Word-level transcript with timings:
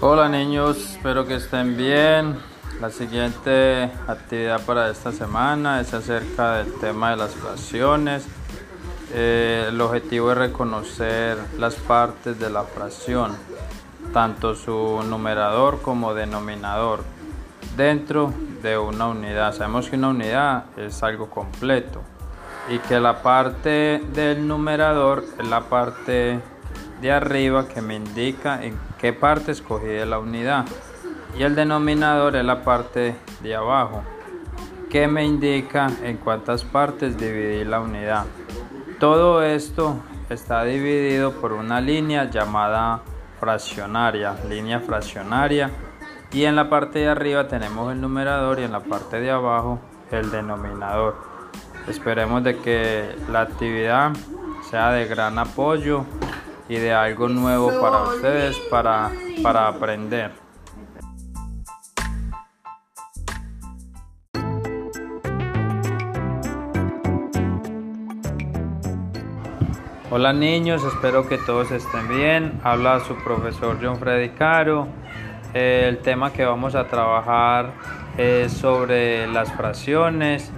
Hola 0.00 0.28
niños, 0.28 0.76
espero 0.76 1.26
que 1.26 1.36
estén 1.36 1.76
bien. 1.76 2.36
La 2.80 2.90
siguiente 2.90 3.84
actividad 4.06 4.60
para 4.66 4.90
esta 4.90 5.12
semana 5.12 5.80
es 5.80 5.94
acerca 5.94 6.56
del 6.56 6.72
tema 6.74 7.10
de 7.10 7.16
las 7.16 7.34
fracciones. 7.34 8.26
Eh, 9.12 9.66
el 9.68 9.80
objetivo 9.80 10.32
es 10.32 10.38
reconocer 10.38 11.38
las 11.58 11.76
partes 11.76 12.38
de 12.38 12.50
la 12.50 12.64
fracción, 12.64 13.36
tanto 14.12 14.54
su 14.54 15.02
numerador 15.08 15.80
como 15.80 16.14
denominador, 16.14 17.02
dentro 17.76 18.32
de 18.62 18.76
una 18.76 19.06
unidad. 19.06 19.54
Sabemos 19.54 19.88
que 19.88 19.96
una 19.96 20.08
unidad 20.08 20.64
es 20.76 21.02
algo 21.02 21.30
completo 21.30 22.02
y 22.68 22.78
que 22.78 23.00
la 23.00 23.22
parte 23.22 24.02
del 24.12 24.46
numerador 24.46 25.24
es 25.38 25.48
la 25.48 25.62
parte 25.62 26.40
de 27.00 27.12
arriba 27.12 27.68
que 27.68 27.80
me 27.80 27.96
indica 27.96 28.62
en 28.62 28.78
qué 29.04 29.12
parte 29.12 29.52
escogí 29.52 29.84
de 29.84 30.06
la 30.06 30.18
unidad 30.18 30.64
y 31.38 31.42
el 31.42 31.54
denominador 31.54 32.36
es 32.36 32.44
la 32.46 32.64
parte 32.64 33.14
de 33.42 33.54
abajo 33.54 34.02
que 34.88 35.06
me 35.08 35.26
indica 35.26 35.90
en 36.02 36.16
cuántas 36.16 36.64
partes 36.64 37.18
dividí 37.18 37.64
la 37.64 37.80
unidad. 37.80 38.24
Todo 38.98 39.42
esto 39.42 39.98
está 40.30 40.64
dividido 40.64 41.32
por 41.32 41.52
una 41.52 41.82
línea 41.82 42.30
llamada 42.30 43.02
fraccionaria, 43.38 44.36
línea 44.48 44.80
fraccionaria 44.80 45.70
y 46.32 46.44
en 46.44 46.56
la 46.56 46.70
parte 46.70 47.00
de 47.00 47.08
arriba 47.08 47.46
tenemos 47.46 47.92
el 47.92 48.00
numerador 48.00 48.58
y 48.58 48.62
en 48.62 48.72
la 48.72 48.80
parte 48.80 49.20
de 49.20 49.30
abajo 49.30 49.80
el 50.12 50.30
denominador. 50.30 51.16
Esperemos 51.88 52.42
de 52.42 52.56
que 52.56 53.14
la 53.30 53.42
actividad 53.42 54.12
sea 54.70 54.92
de 54.92 55.04
gran 55.04 55.38
apoyo 55.38 56.06
y 56.68 56.76
de 56.76 56.92
algo 56.92 57.28
nuevo 57.28 57.80
para 57.80 58.02
ustedes 58.02 58.56
para, 58.70 59.10
para 59.42 59.68
aprender. 59.68 60.44
Hola 70.10 70.32
niños, 70.32 70.84
espero 70.84 71.28
que 71.28 71.38
todos 71.38 71.72
estén 71.72 72.08
bien. 72.08 72.60
Habla 72.62 73.00
su 73.00 73.16
profesor 73.16 73.78
John 73.82 73.96
Freddy 73.98 74.30
Caro. 74.30 74.86
El 75.52 75.98
tema 75.98 76.32
que 76.32 76.44
vamos 76.44 76.76
a 76.76 76.86
trabajar 76.86 77.72
es 78.16 78.52
sobre 78.52 79.26
las 79.26 79.52
fracciones 79.52 80.52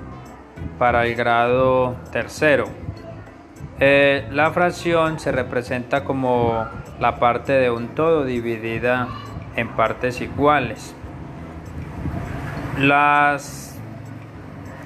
para 0.78 1.06
el 1.06 1.14
grado 1.14 1.96
tercero. 2.12 2.85
Eh, 3.78 4.26
la 4.30 4.50
fracción 4.52 5.20
se 5.20 5.32
representa 5.32 6.02
como 6.02 6.66
la 6.98 7.18
parte 7.18 7.52
de 7.52 7.70
un 7.70 7.88
todo 7.88 8.24
dividida 8.24 9.08
en 9.54 9.68
partes 9.68 10.22
iguales. 10.22 10.94
Las, 12.78 13.78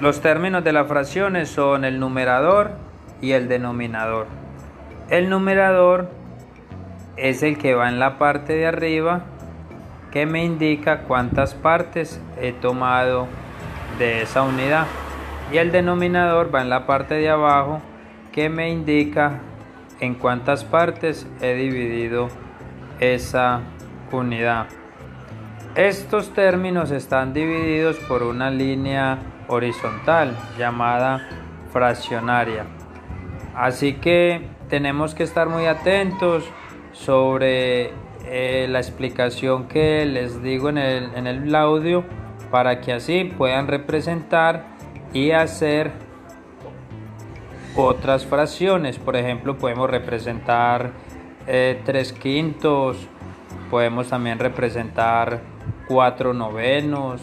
los 0.01 0.21
términos 0.21 0.65
de 0.65 0.73
las 0.73 0.89
fracciones 0.89 1.49
son 1.49 1.85
el 1.85 2.01
numerador 2.01 2.73
y 3.21 3.31
el 3.33 3.49
denominador. 3.49 4.27
El 5.09 5.31
numerador 5.31 6.11
es 7.17 7.45
el 7.45 7.59
que 7.59 7.75
va 7.77 7.89
en 7.89 8.01
la 8.01 8.19
parte 8.19 8.55
de 8.55 8.67
arriba 8.67 9.21
que 10.11 10.27
me 10.27 10.45
indica 10.45 11.03
cuántas 11.03 11.55
partes 11.55 12.21
he 12.41 12.51
tomado 12.53 13.29
de 14.01 14.23
esa 14.23 14.43
unidad 14.43 14.87
y 15.53 15.59
el 15.59 15.71
denominador 15.71 16.53
va 16.53 16.63
en 16.63 16.71
la 16.71 16.87
parte 16.87 17.15
de 17.15 17.31
abajo 17.31 17.81
que 18.33 18.49
me 18.49 18.71
indica 18.71 19.41
en 20.01 20.15
cuántas 20.15 20.65
partes 20.65 21.27
he 21.41 21.55
dividido 21.55 22.29
esa 23.01 23.61
unidad. 24.13 24.67
Estos 25.75 26.33
términos 26.33 26.91
están 26.91 27.33
divididos 27.33 27.97
por 28.09 28.23
una 28.23 28.51
línea 28.51 29.19
horizontal 29.49 30.37
llamada 30.59 31.29
fraccionaria. 31.73 32.67
Así 33.55 33.95
que 33.95 34.49
tenemos 34.69 35.15
que 35.15 35.23
estar 35.23 35.49
muy 35.49 35.67
atentos 35.67 36.45
sobre 36.93 37.93
eh, 38.27 38.67
la 38.69 38.79
explicación 38.79 39.69
que 39.69 40.05
les 40.07 40.43
digo 40.43 40.69
en 40.69 40.79
el, 40.79 41.15
en 41.15 41.27
el 41.27 41.55
audio 41.55 42.05
para 42.51 42.81
que 42.81 42.93
así 42.93 43.25
puedan 43.25 43.69
representar 43.69 44.65
y 45.13 45.31
hacer 45.31 45.93
otras 47.77 48.27
fracciones. 48.27 48.99
Por 48.99 49.17
ejemplo, 49.17 49.57
podemos 49.59 49.89
representar 49.89 50.93
eh, 51.47 51.81
tres 51.85 52.13
quintos, 52.13 52.97
podemos 53.71 54.09
también 54.09 54.39
representar 54.39 55.41
cuatro 55.89 56.35
novenos, 56.35 57.21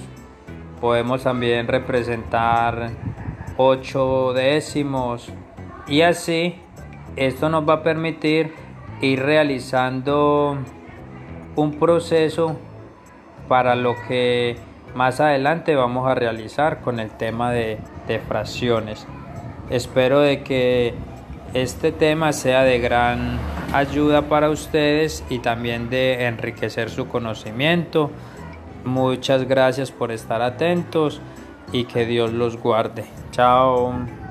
podemos 0.80 1.24
también 1.24 1.68
representar 1.68 2.92
ocho 3.58 4.34
décimos 4.34 5.32
y 5.88 6.02
así 6.02 6.56
esto 7.16 7.50
nos 7.50 7.68
va 7.68 7.76
a 7.76 7.84
permitir 7.84 8.54
ir 9.02 9.22
realizando 9.22 10.58
un 11.56 11.80
proceso 11.80 12.58
para 13.48 13.76
lo 13.76 13.96
que 14.08 14.58
más 14.94 15.20
adelante 15.20 15.76
vamos 15.76 16.08
a 16.08 16.16
realizar 16.16 16.82
con 16.82 17.00
el 17.00 17.10
tema 17.12 17.52
de, 17.52 17.80
de 18.08 18.20
fracciones. 18.20 19.08
Espero 19.70 20.22
de 20.22 20.44
que 20.44 20.94
este 21.54 21.92
tema 21.92 22.34
sea 22.34 22.64
de 22.64 22.80
gran 22.80 23.40
ayuda 23.74 24.24
para 24.24 24.50
ustedes 24.50 25.24
y 25.30 25.40
también 25.40 25.90
de 25.90 26.26
enriquecer 26.26 26.90
su 26.90 27.08
conocimiento. 27.08 28.12
Muchas 28.86 29.48
gracias 29.48 29.92
por 29.92 30.12
estar 30.12 30.42
atentos 30.42 31.22
y 31.72 31.86
que 31.86 32.06
Dios 32.06 32.32
los 32.32 32.58
guarde. 32.58 33.06
Chao. 33.32 34.27